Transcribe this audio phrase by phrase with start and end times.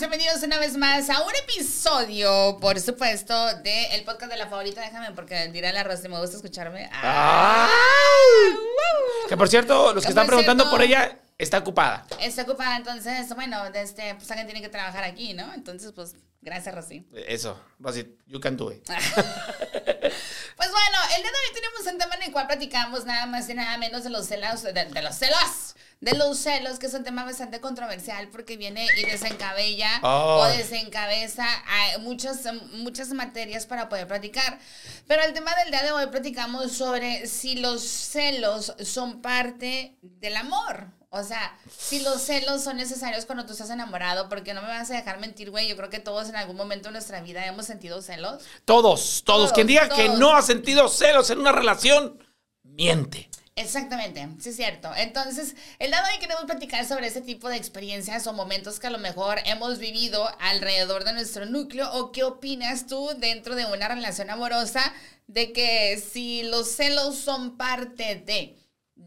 [0.00, 4.80] bienvenidos una vez más a un episodio, por supuesto, del el podcast de la favorita.
[4.80, 6.88] Déjame, porque dirá la Rosy, me gusta escucharme.
[6.92, 7.68] Ah.
[9.28, 12.06] Que por cierto, los que, Que están por preguntando cierto- por ella, está ocupada.
[12.18, 15.52] Está ocupada, entonces, bueno, este, pues alguien tiene que trabajar aquí, ¿no?
[15.52, 17.06] Entonces, pues, gracias, Rosy.
[17.28, 18.88] Eso, decir, you can do it.
[21.16, 23.76] El día de hoy tenemos un tema en el cual platicamos nada más y nada
[23.78, 27.24] menos de los celos, de, de los celos, de los celos, que es un tema
[27.24, 30.58] bastante controversial porque viene y desencabella o Ay.
[30.58, 32.42] desencabeza a muchas,
[32.74, 34.60] muchas materias para poder platicar.
[35.08, 40.36] Pero el tema del día de hoy platicamos sobre si los celos son parte del
[40.36, 40.99] amor.
[41.12, 44.90] O sea, si los celos son necesarios cuando tú estás enamorado, porque no me vas
[44.92, 45.66] a dejar mentir, güey.
[45.66, 48.44] Yo creo que todos en algún momento de nuestra vida hemos sentido celos.
[48.64, 49.24] Todos, todos.
[49.24, 52.22] Todos, Quien diga que no ha sentido celos en una relación,
[52.62, 53.28] miente.
[53.56, 54.90] Exactamente, sí es cierto.
[54.96, 58.86] Entonces, el día de hoy queremos platicar sobre ese tipo de experiencias o momentos que
[58.86, 63.66] a lo mejor hemos vivido alrededor de nuestro núcleo o qué opinas tú dentro de
[63.66, 64.94] una relación amorosa
[65.26, 68.56] de que si los celos son parte de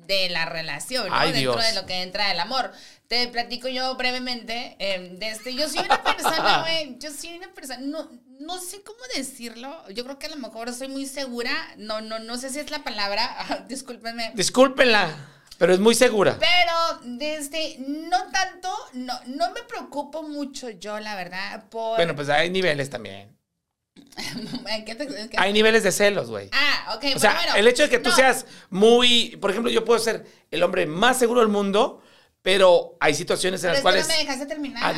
[0.06, 1.16] de la relación, ¿no?
[1.16, 1.68] Ay, dentro Dios.
[1.68, 2.72] de lo que entra el amor.
[3.08, 5.54] Te platico yo brevemente eh, de este.
[5.54, 9.90] Yo soy una persona, güey, yo soy una persona, no, no sé cómo decirlo.
[9.90, 11.54] Yo creo que a lo mejor soy muy segura.
[11.78, 13.66] No, no, no sé si es la palabra.
[13.68, 14.32] Discúlpenme.
[14.36, 15.16] Discúlpenla,
[15.58, 16.38] pero es muy segura.
[16.40, 21.98] Pero desde no tanto, no, no me preocupo mucho yo, la verdad, por.
[21.98, 23.38] Bueno, pues hay niveles también.
[24.86, 26.50] ¿Qué te- qué- Hay niveles de celos, güey.
[26.52, 26.98] Ah, ok.
[26.98, 27.56] O bueno, sea, bueno.
[27.56, 30.86] el hecho de que tú No, seas muy, por ejemplo, yo puedo ser el hombre
[30.86, 32.02] más seguro del mundo,
[32.42, 34.96] pero hay situaciones en Pero las es cuales que no me dejaste terminar.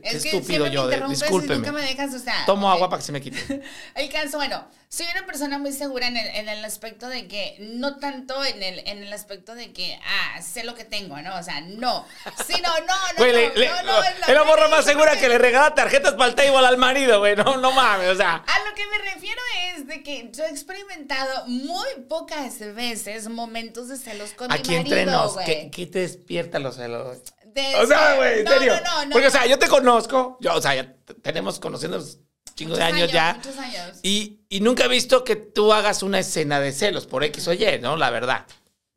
[0.08, 1.56] Es que estúpido siempre yo, me interrumpes y discúlpeme.
[1.56, 2.44] Nunca me dejas, o sea.
[2.46, 2.74] tomo ok.
[2.74, 3.62] agua para que se me quite.
[3.94, 7.56] El caso, bueno, soy una persona muy segura en el, en el aspecto de que,
[7.60, 11.36] no tanto en el, en el aspecto de que, ah, sé lo que tengo, ¿no?
[11.38, 12.06] O sea, no.
[12.46, 15.28] Sino, no, no, Güey, no, le- le- no, no, es la morra más segura que
[15.28, 17.36] le regala tarjetas para el table al marido, güey.
[17.36, 18.36] No, no mames, o sea.
[18.46, 19.40] A lo que me refiero
[19.74, 24.76] es de que yo he experimentado muy pocas veces momentos de celos con Aquí mi
[24.78, 25.46] marido, entre nos, güey.
[25.46, 27.18] ¿qué, qué te despierta los celos?
[27.54, 28.74] De- O sea, güey, en no, serio.
[28.84, 29.10] No, no, no.
[29.12, 32.18] Porque, o sea, yo te conozco, yo, o sea, ya tenemos conociéndonos
[32.54, 33.34] chingo de años, ya.
[33.34, 33.98] Muchos años.
[34.02, 37.52] Y, y nunca he visto que tú hagas una escena de celos por X o
[37.52, 37.96] Y, ¿no?
[37.96, 38.44] La verdad.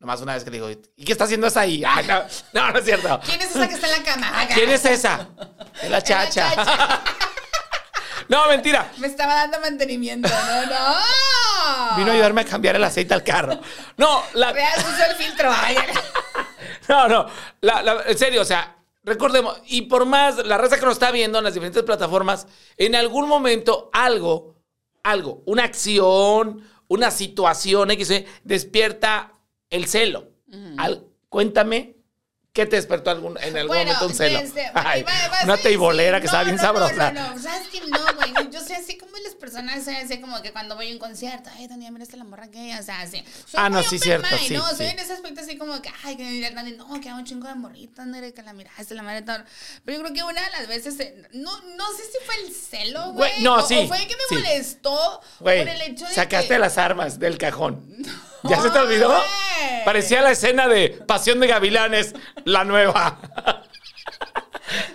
[0.00, 1.84] Nomás una vez que digo, ¿y qué está haciendo esa ahí?
[1.86, 2.24] Ay, no,
[2.54, 3.20] no, no es cierto.
[3.24, 4.48] ¿Quién es esa que está en la cama?
[4.52, 5.28] ¿Quién es esa?
[5.80, 6.50] Es la chacha.
[6.56, 7.00] chacha.
[8.28, 8.90] no, mentira.
[8.96, 11.96] Me estaba dando mantenimiento, no, no.
[11.98, 13.60] Vino a ayudarme a cambiar el aceite al carro.
[13.96, 15.76] No, la, uso el filtro, ay.
[16.92, 17.26] No, no.
[17.62, 21.10] La- la- en serio, o sea, recordemos, y por más la raza que nos está
[21.10, 24.56] viendo en las diferentes plataformas, en algún momento algo,
[25.02, 28.12] algo, una acción, una situación X,
[28.44, 29.32] despierta
[29.70, 30.28] el celo.
[30.76, 31.96] Al- cuéntame.
[32.52, 34.38] ¿Qué te despertó algún, en algún Bueno, momento un celo?
[34.38, 36.20] desde- Ay, va- va- una sí, teibolera sí.
[36.20, 37.10] que No, estaba bien no, sabrosa.
[37.12, 38.50] No, no, no, sabes que no, güey.
[38.50, 39.11] Yo soy así como
[39.52, 42.24] personas, soy así como que cuando voy a un concierto, ay, Dani, mira esta la
[42.24, 43.22] morra que, o sea, así.
[43.46, 44.66] Soy Ah, no, sí, cierto, mind, sí, ¿no?
[44.70, 44.76] sí.
[44.76, 47.24] Soy en ese aspecto así como que, ay, que mira, Dani, no, que hago un
[47.24, 49.36] chingo de morritas, no que la miraste, la madre todo.
[49.84, 52.52] Pero yo creo que una de las veces, eh, no, no sé si fue el
[52.54, 53.42] celo, güey.
[53.42, 54.34] No, o- sí, O fue que me sí.
[54.36, 56.58] molestó Güey, por el hecho de sacaste que...
[56.58, 57.84] las armas del cajón.
[58.44, 59.08] ¿Ya se te olvidó?
[59.08, 59.84] güey.
[59.84, 62.14] Parecía la escena de Pasión de Gavilanes,
[62.44, 63.18] la nueva.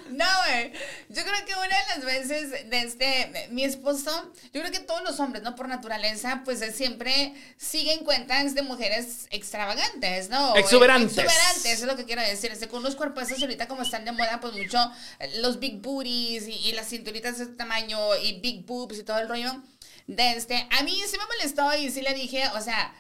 [0.10, 0.72] No, güey.
[1.18, 5.02] Yo creo que una de las veces de este, mi esposo, yo creo que todos
[5.02, 5.56] los hombres, ¿no?
[5.56, 10.56] Por naturaleza, pues siempre siguen cuentas de mujeres extravagantes, ¿no?
[10.56, 11.18] Exuberantes.
[11.18, 12.52] Exuberantes, es lo que quiero decir.
[12.52, 14.78] Este, con unos cuerpos ahorita como están de moda, pues mucho
[15.18, 19.04] eh, los big booties y, y las cinturitas de este tamaño y big boobs y
[19.04, 19.60] todo el rollo.
[20.06, 22.94] De este, a mí sí me molestó y sí le dije, o sea,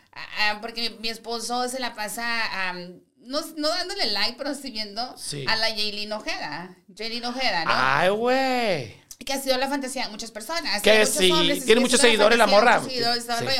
[0.59, 5.45] porque mi, esposo se la pasa am, no, no dándole like, pero sí viendo Sí.
[5.47, 6.75] a la Jaylin Ojeda.
[6.95, 7.71] Jaylin Ojeda, ¿no?
[7.73, 9.07] Ay, güey.
[9.25, 10.81] que ha sido la fantasía de muchas personas.
[10.81, 12.79] Que sí, hombres, tiene muchos seguidores la morra.
[12.79, 13.55] muchos seguidores, Sí.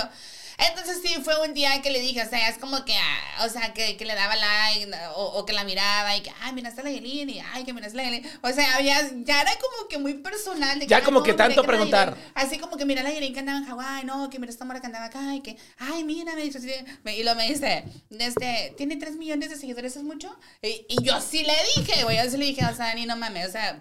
[0.57, 3.49] Entonces sí, fue un día que le dije, o sea, es como que, ah, o
[3.49, 6.69] sea, que, que le daba like o, o que la miraba y que, ay, mira,
[6.69, 8.27] está la Yelin y, ay, que mira, está la Yelin.
[8.41, 10.79] O sea, había, ya era como que muy personal.
[10.79, 12.15] De Ya como que tanto preguntar.
[12.15, 14.65] Yelin- así como que, mira, la Yelin que andaba en Hawái, no, que mira, esta
[14.65, 17.83] morra que andaba acá y que, ay, mira, me dice y lo me dice,
[18.17, 20.35] este, tiene 3 millones de seguidores, ¿es mucho?
[20.63, 23.15] Y, y yo sí le dije, güey, yo sí le dije, o sea, ni no
[23.15, 23.79] mames, o sea,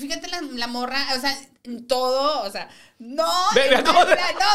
[0.00, 1.36] Fíjate la, la morra, o sea,
[1.86, 2.68] todo, o sea,
[2.98, 4.02] no, en ve mal plan, no,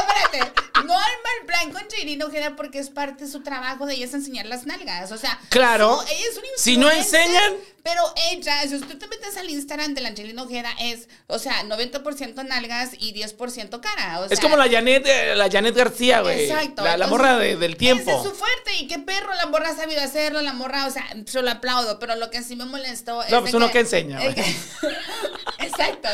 [0.01, 3.93] espérate, no en mal plan con Jaylin Ojeda porque es parte de su trabajo de
[3.95, 6.01] ella es enseñar las nalgas, o sea, Claro.
[6.01, 7.53] su- ella es una Si no enseñan.
[7.83, 8.01] Pero
[8.31, 12.41] ella, si usted te metes al Instagram de la Angelina Ojeda, es, o sea, 90%
[12.45, 14.33] nalgas y 10% cara, o sea.
[14.33, 16.45] Es como la Janet, eh, la Janet García, güey.
[16.45, 16.81] Exacto.
[16.81, 18.09] La, la entonces, morra de- del tiempo.
[18.09, 20.91] Ese es su fuerte y qué perro, la morra ha sabido hacerlo, la morra, o
[20.91, 23.69] sea, yo lo aplaudo, pero lo que sí me molestó es No, de pues uno
[23.69, 24.55] que enseña, es güey.
[25.63, 26.09] exacto,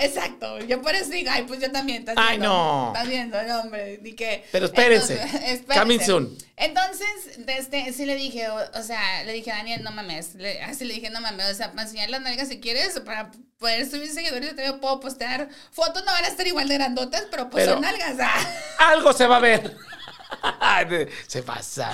[0.00, 0.58] exacto.
[0.60, 2.00] Yo por eso digo, ay, pues yo también.
[2.00, 2.48] ¿estás Ay, viendo?
[2.48, 2.86] no.
[2.94, 3.98] Estás viendo, no, hombre.
[4.02, 5.14] Ni que, Pero espérense.
[5.14, 5.80] Entonces, espérense.
[5.80, 6.38] Coming soon.
[6.56, 7.06] Entonces,
[7.38, 10.34] desde, sí le dije, o, o sea, le dije, Daniel, no mames.
[10.36, 11.50] Le- así le dije, no mames.
[11.50, 15.00] O sea, para enseñar las nalgas si quieres, para poder subir seguidores, yo también puedo
[15.00, 16.04] postear fotos.
[16.04, 18.16] No van a estar igual de grandotas, pero pues Pero- son nalgas.
[18.20, 18.90] ah.
[18.90, 19.76] Algo se va a ver.
[21.26, 21.90] se pasa.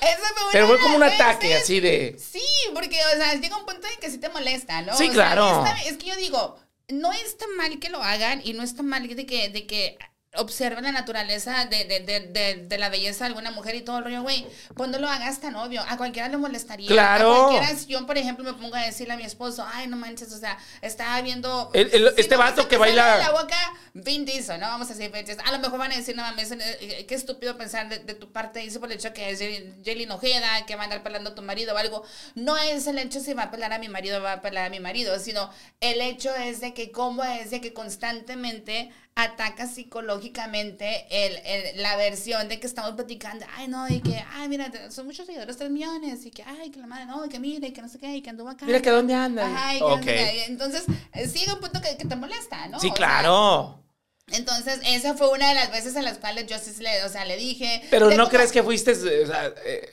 [0.00, 1.62] Esa fue Pero fue como un ataque veces.
[1.62, 2.16] así de.
[2.18, 2.42] Sí,
[2.74, 4.96] porque, o sea, llega un punto en que sí te molesta, ¿no?
[4.96, 5.64] Sí, O sea, claro.
[5.64, 6.58] está- es que yo digo,
[6.88, 9.98] no está mal que lo hagan y no está mal de que, de que
[10.36, 14.04] observen la naturaleza de, de, de, de, la belleza de alguna mujer y todo el
[14.04, 14.46] rollo, güey.
[14.74, 15.82] Pues no lo hagas tan obvio.
[15.88, 16.88] A cualquiera le molestaría.
[16.88, 17.32] Claro.
[17.32, 19.96] A cualquiera, si yo, por ejemplo, me pongo a decirle a mi esposo, ay, no
[19.96, 21.70] manches, o sea, estaba viendo...
[21.74, 23.56] El- el- Si este no vato que baila- la boca,
[23.94, 24.66] Vin Diesel, ¿no?
[24.66, 25.38] Vamos a decir Diesel.
[25.44, 28.60] A lo mejor van a decir, no mames, eh, qué estúpido pensar de, tu parte,
[28.60, 31.42] dice por el hecho que es Jelly Ojeda, que va a andar pelando a tu
[31.42, 32.04] marido o algo.
[32.34, 34.70] No es el hecho si va a pelar a mi marido va a pelar a
[34.70, 35.50] mi marido, sino
[35.80, 41.96] el hecho es de que cómo es de que constantemente ataca psicológicamente el, el- la
[41.96, 45.70] versión de que estamos platicando, ay no, y que, ay mira, son muchos seguidores, tres
[45.70, 47.98] millones, y que, ay, que la madre, no, y que mire, y que no sé
[47.98, 48.66] qué, y que anduvo acá.
[48.66, 49.46] Mira que dónde anda.
[49.46, 49.90] Ajá, y que Ok.
[49.98, 50.44] no sé qué.
[50.46, 52.80] Entonces, eh, llega un punto que, que te molesta, ¿no?
[52.80, 53.84] Sí, O sea, claro.
[54.32, 57.24] entonces, esa fue una de las veces en las cuales yo sí le, o sea,
[57.24, 57.82] le dije.
[57.90, 58.92] Pero no crees que fuiste.
[58.92, 59.88] o sea, eh,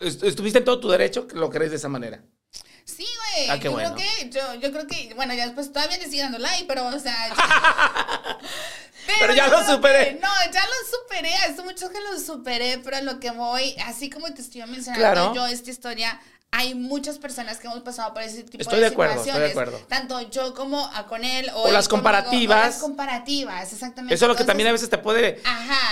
[0.00, 2.24] est- estuviste en todo tu derecho lo crees de esa manera.
[2.84, 3.50] Sí, güey.
[3.50, 3.94] Ah, qué yo bueno.
[3.94, 6.86] creo que, yo, yo creo que, bueno, ya después todavía le sigo dando like, pero,
[6.86, 7.34] o sea.
[9.20, 10.14] Pero ya lo superé.
[10.14, 11.34] que- no, ya lo superé.
[11.36, 14.94] Hace mucho que lo superé, pero a lo que voy, así como te estoy mencionando
[14.98, 15.34] Claro.
[15.34, 16.18] yo esta historia.
[16.56, 19.48] Hay muchas personas que hemos pasado por ese tipo Estoy de, de acuerdo, estoy de
[19.48, 19.50] situaciones.
[19.50, 19.86] acuerdo.
[19.88, 21.50] Tanto yo como a- con él.
[21.52, 22.60] O, las conmigo, comparativas.
[22.62, 24.14] o las comparativas, exactamente.
[24.14, 25.42] Eso es lo que también a veces te puede.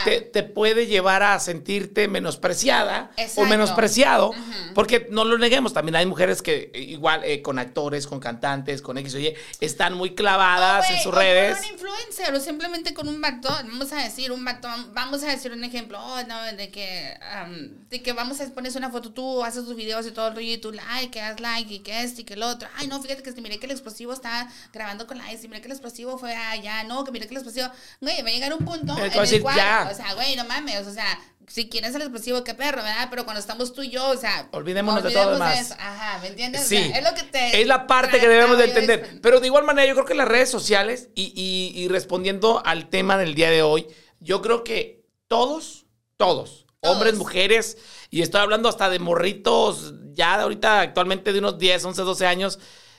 [0.04, 4.32] Te, te puede llevar a sentirte menospreciada o menospreciado.
[4.74, 8.96] Porque no lo neguemos, también hay mujeres que igual eh, con actores, con cantantes, con
[8.98, 11.56] X o Y, están muy clavadas en sus o redes.
[11.56, 15.26] Con un influencer o simplemente con un vato, vamos a decir, un vato, vamos a
[15.26, 19.10] decir un ejemplo, oh, no, de que, am, de que vamos a pones una foto
[19.12, 21.78] tú, haces tus videos y todo el rollo y tú like, que haz like y
[21.80, 22.68] que este y que el otro.
[22.76, 25.66] Ay, no, fíjate que miré que el explosivo está grabando con la y miré que
[25.66, 27.68] el explosivo fue allá, no, que miré que el explosivo,
[28.00, 29.88] güey, va a llegar un punto en el cual, ya.
[29.90, 31.18] o sea, güey, no mames, o sea,
[31.48, 33.08] si quieres el explosivo, qué perro, ¿verdad?
[33.10, 35.58] Pero cuando estamos tú y yo, o sea, Olvidémonos de todo lo demás.
[35.60, 35.74] eso.
[35.78, 36.62] Ajá, ¿me entiendes?
[36.62, 37.60] O Sí, sea, es lo que te...
[37.60, 39.18] es la parte que debemos de entender.
[39.20, 42.88] Pero de igual manera, yo creo que las redes sociales, y, y- y respondiendo al
[42.88, 43.86] tema del día de hoy,
[44.20, 45.84] yo creo que todos,
[46.16, 46.94] todos, Todos.
[46.96, 47.76] hombres, mujeres,
[48.10, 52.26] y estoy hablando hasta de morritos, ya de ahorita actualmente de unos 10, 11, 12
[52.26, 52.58] años,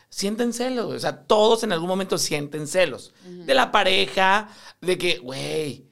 [0.10, 0.94] sienten celos.
[0.94, 3.13] O sea, todos en algún momento sienten celos.
[3.24, 4.50] De la pareja,
[4.81, 5.89] de que, güey,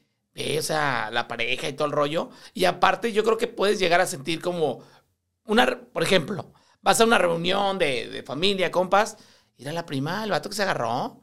[0.57, 2.29] o sea, la pareja y todo el rollo.
[2.53, 4.83] Y aparte, yo creo que puedes llegar a sentir como
[5.45, 9.17] una, por ejemplo, vas a una reunión de, de familia, compas,
[9.57, 11.21] mira la prima, el vato que se agarró,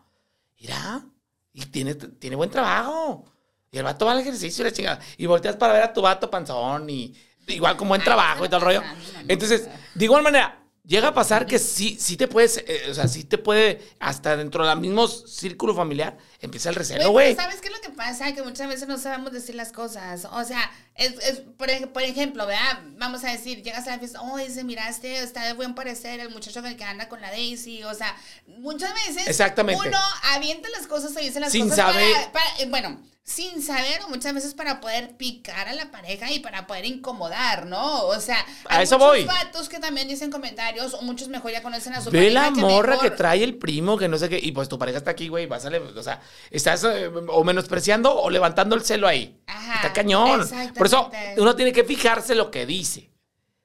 [0.60, 1.06] mira,
[1.52, 3.24] y tiene, tiene buen trabajo.
[3.70, 5.00] Y el vato va al ejercicio y la chingada.
[5.16, 7.14] Y volteas para ver a tu vato panzón y
[7.54, 8.82] igual buen Ay, trabajo y todo el rollo.
[8.82, 10.54] no, Entonces, de igual manera,
[10.84, 14.36] llega a pasar que sí, sí te puedes, eh, o sea, sí te puede, hasta
[14.38, 18.32] dentro del mismo círculo familiar, empieza el recelo, Güey, ¿Sabes qué es lo que pasa?
[18.32, 20.26] Que muchas veces no sabemos decir las cosas.
[20.32, 22.80] O sea, es, es por, ej- por ejemplo, ¿verdad?
[22.96, 26.30] Vamos a decir, llegas a la fiesta, oh, dice, miraste, está de buen parecer el
[26.30, 27.82] muchacho que anda con la Daisy.
[27.84, 28.16] O sea,
[28.46, 29.86] muchas veces Exactamente.
[29.88, 29.98] uno
[30.34, 32.12] avienta las cosas o dice las Sin cosas saber.
[32.14, 36.32] para- para- eh, bueno, sin saber o muchas veces para poder picar a la pareja
[36.32, 38.06] y para poder incomodar, ¿no?
[38.06, 38.38] O sea,
[38.70, 39.24] A hay eso muchos voy.
[39.26, 42.60] vatos que también dicen comentarios o muchos mejor ya conocen a su Ve la pareja
[42.62, 45.28] morra que trae el primo, que no sé qué, y pues tu pareja está aquí,
[45.28, 49.38] güey, vas a, o sea, estás eh, o menospreciando o levantando el celo ahí.
[49.46, 50.48] Ajá, está cañón.
[50.74, 53.10] Por eso uno tiene que fijarse lo que dice.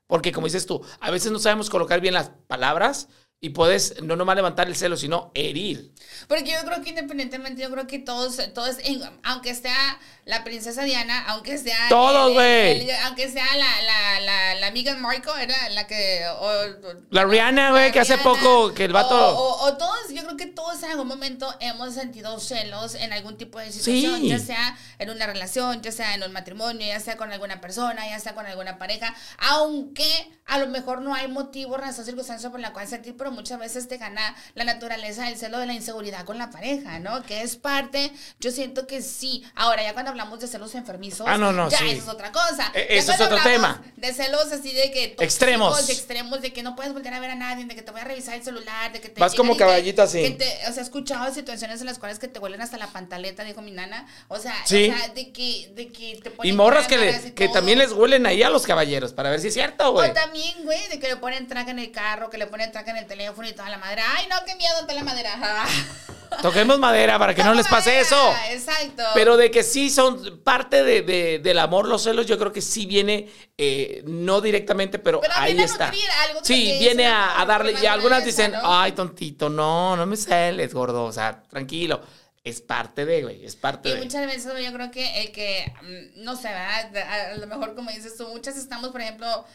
[0.07, 3.07] Porque como dices tú, a veces no sabemos colocar bien las palabras
[3.43, 5.91] y puedes no nomás levantar el celo, sino herir.
[6.29, 8.77] Porque yo creo que independientemente, yo creo que todos, todos
[9.23, 11.89] aunque sea la princesa Diana, aunque sea...
[11.89, 12.89] Todos, güey.
[13.01, 16.25] Aunque sea la, la, la, la amiga Marco, era la que...
[16.39, 20.23] o- La Rihanna, güey, que hace poco que el vato- O, o- o todos, yo
[20.23, 24.29] creo que todos en algún momento hemos sentido celos en algún tipo de situación, Sí.
[24.29, 28.07] ya sea en una relación, ya sea en un matrimonio, ya sea con alguna persona,
[28.07, 32.61] ya sea con alguna pareja, aunque a lo mejor no hay motivo, razón, circunstancia por
[32.61, 36.25] la cual sentir, pero muchas veces te gana la naturaleza del celo de la inseguridad
[36.25, 37.23] con la pareja, ¿no?
[37.23, 39.43] Que es parte, yo siento que sí.
[39.55, 41.89] Ahora, ya cuando hablamos de celos enfermizos, Ah, no, no, ya sí.
[41.89, 42.71] eso es otra cosa.
[42.73, 43.81] E- eso es otro tema.
[43.97, 45.15] De celos así de que...
[45.19, 45.87] Extremos.
[45.87, 48.01] de extremos, de que no puedes volver a ver a nadie, de que te voy
[48.01, 49.19] a revisar el celular, de que te...
[49.19, 50.21] Vas como y caballito así.
[50.21, 52.87] que te- o sea, he escuchado situaciones en las cuales que te huelen hasta la
[52.87, 54.05] pantaleta, dijo mi nana.
[54.27, 54.89] O sea, Sí.
[54.89, 57.79] o sea de, que, de que te Y ponen morras que, le- y que también
[57.79, 60.09] les huelen ahí a los caballeros, para ver si es cierto, güey.
[60.09, 62.91] O también, güey, de que le ponen traca en el carro, que le ponen traca
[62.91, 64.03] en el teléfono y toda la madera.
[64.17, 65.35] Ay, no, qué miedo, toda la madera.
[66.41, 68.33] Toquemos madera para que no les pase eso.
[68.49, 69.03] Exacto.
[69.13, 72.59] Pero de que sí son parte de, de- del amor, los celos, yo creo que
[72.61, 75.89] sí viene, eh, no directamente, pero, Pero ahí está.
[76.27, 77.75] algo Sí, viene a, a darle.
[77.79, 78.59] Y algunas dicen, ¿no?
[78.63, 81.05] ay, tontito, no, no me celes, gordo.
[81.05, 82.01] O sea, tranquilo.
[82.43, 83.99] Es parte de, güey, es parte Y de.
[83.99, 86.97] muchas veces yo creo que el que, mm, no sé, ¿verdad?
[87.31, 89.45] A, lo mejor como dices tú, muchas estamos, por ejemplo,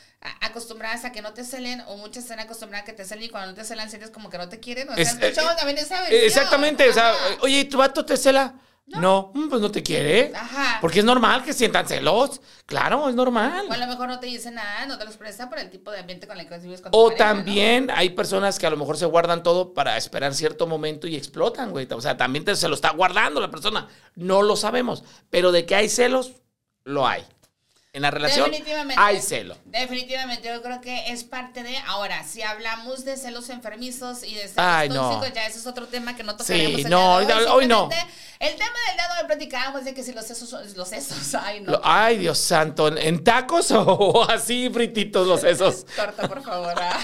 [0.41, 3.29] acostumbradas a que no te celen o muchas están acostumbradas a que te celen y
[3.29, 4.89] cuando no te celan sientes como que no te quieren.
[4.89, 6.25] O sea, Es- escuchamos eh, también esa Eh, versión.
[6.25, 8.55] Exactamente, o sea, oye, ¿tu vato te cela?
[8.89, 10.33] No, Mm, pues no te quiere.
[10.35, 10.79] Ajá.
[10.81, 12.41] Porque es normal que sientan celos.
[12.65, 13.67] Claro, es normal.
[13.69, 15.91] O a lo mejor no te dice nada, no te los presta por el tipo
[15.91, 17.35] de ambiente con el que vives con tu O pareja, ¿no?
[17.37, 21.17] también hay personas que a lo mejor se guardan todo para esperar cierto momento y
[21.17, 21.87] explotan, güey.
[21.91, 23.89] O sea, también te- se lo está guardando la persona.
[24.15, 25.05] No lo sabemos.
[25.29, 26.33] Pero de que hay celos,
[26.85, 27.25] lo hay.
[27.95, 28.51] En la relación
[28.97, 29.57] hay celo.
[29.65, 31.77] Definitivamente, yo creo que es parte de.
[31.87, 35.25] Ahora, si hablamos de celos enfermizos y de celos Ay, no.
[35.27, 36.83] ya eso es otro tema que no tocaremos.
[36.83, 37.15] Sí, no,
[37.53, 37.89] hoy no.
[38.41, 40.65] El tema del día de hoy platicábamos de que si los sesos son.
[40.77, 41.81] Los sesos, ay, no.
[41.83, 42.89] Ay, Dios santo.
[42.97, 45.85] ¿En, tacos o así frititos los esos?
[45.97, 46.75] Corta, por favor.
[46.77, 47.01] ah.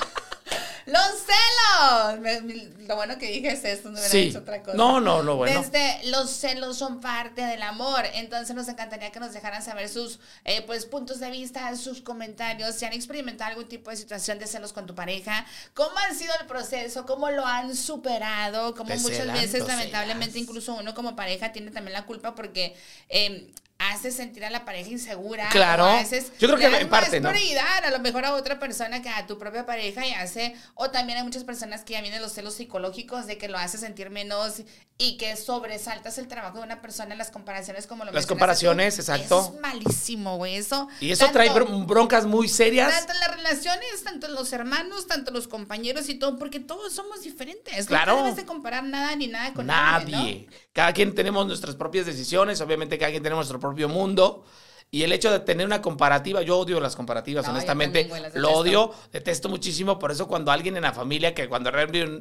[0.87, 2.21] ¡Los celos!
[2.21, 4.27] Me- me- lo bueno que dije es esto, no hubiera Sí.
[4.27, 4.77] dicho otra cosa.
[4.77, 5.61] No, no, no, bueno.
[5.63, 8.05] Desde los celos son parte del amor.
[8.15, 12.75] Entonces nos encantaría que nos dejaran saber sus eh, pues, puntos de vista, sus comentarios,
[12.75, 16.35] si han experimentado algún tipo de situación de celos con tu pareja, cómo ha sido
[16.41, 20.49] el proceso, cómo lo han superado, cómo Te muchas veces, te lamentablemente, celas.
[20.49, 22.77] incluso uno como pareja tiene también la culpa porque
[23.09, 25.49] eh, hace sentir a la pareja insegura.
[25.51, 25.87] Claro.
[25.97, 27.31] veces Yo creo que en parte, ¿no?
[27.31, 31.19] a lo mejor a otra persona que a tu propia pareja y hace, o también
[31.19, 34.63] hay muchas personas que ya vienen los celos psicológicos de que lo hace sentir menos
[34.97, 38.95] y que sobresaltas el trabajo de una persona en las comparaciones como lo Las comparaciones,
[38.95, 39.03] tú.
[39.03, 39.41] exacto.
[39.41, 40.89] Eso es malísimo, güey, eso.
[41.01, 42.91] Y eso trae tanto- broncas muy serias.
[42.93, 46.61] tanto en las relaciones, tanto en los hermanos, tanto en los compañeros y todo, porque
[46.61, 47.87] todos somos diferentes.
[47.87, 48.13] Claro.
[48.13, 50.13] No debes de comparar nada ni nada con nadie.
[50.17, 50.47] Nadie.
[50.49, 50.57] ¿no?
[50.73, 54.45] Cada quien tenemos nuestras propias decisiones, obviamente cada quien tenemos nuestro propio mundo.
[54.91, 58.23] Y el hecho de tener una comparativa, yo odio las comparativas, No, honestamente, también, güey,
[58.23, 61.71] las lo odio, detesto muchísimo, por eso cuando alguien en la familia, que cuando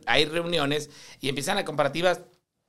[0.07, 2.21] hay reuniones y empiezan las comparativas,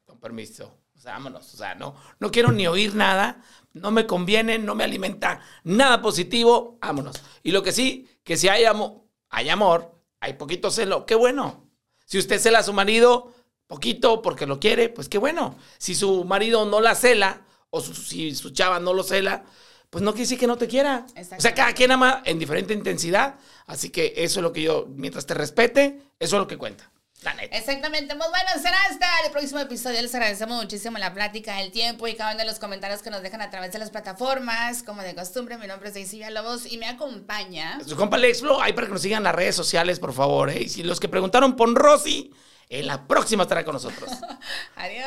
[0.04, 3.40] con permiso, o sea, vámonos, o sea, no, no quiero ni oír nada,
[3.72, 7.22] no me conviene, no me alimenta nada positivo, vámonos.
[7.42, 11.70] Y lo que sí, que si hay, amo- hay amor, hay poquito celo, qué bueno.
[12.04, 13.32] Si usted cela a su marido,
[13.66, 15.56] poquito porque lo quiere, pues qué bueno.
[15.78, 17.43] Si su marido no la cela,
[17.74, 19.44] o su- si su chava no lo cela,
[19.90, 21.06] pues no quiere decir que no te quiera.
[21.36, 23.36] O sea, cada quien ama en diferente intensidad.
[23.66, 26.90] Así que eso es lo que yo, mientras te respete, eso es lo que cuenta.
[27.22, 27.56] La neta.
[27.56, 28.14] Exactamente.
[28.16, 30.02] Pues bueno, será hasta el próximo episodio.
[30.02, 33.22] Les agradecemos muchísimo la plática, el tiempo y cada uno de los comentarios que nos
[33.22, 34.82] dejan a través de las plataformas.
[34.82, 37.78] Como de costumbre, mi nombre es Daisy Villalobos y me acompaña.
[37.86, 40.50] Su compa Lex Flow, ahí para que nos sigan en las redes sociales, por favor.
[40.50, 40.62] ¿eh?
[40.64, 42.30] Y si los que preguntaron, pon Rosy,
[42.68, 44.10] en la próxima estará con nosotros.
[44.76, 45.06] Adiós.